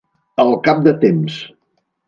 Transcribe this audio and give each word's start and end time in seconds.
Al 0.43 0.49
cap 0.69 0.81
de 0.89 0.95
temps. 1.05 1.39